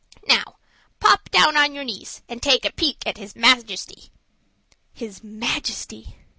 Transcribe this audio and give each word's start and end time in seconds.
Now 0.27 0.55
pop 0.99 1.29
down 1.29 1.55
on 1.55 1.75
your 1.75 1.83
knees, 1.83 2.23
and 2.27 2.41
take 2.41 2.65
a 2.65 2.71
peep 2.71 3.03
at 3.05 3.17
his 3.19 3.35
Majesty." 3.35 4.09
His 4.95 5.23
Majesty! 5.23 6.15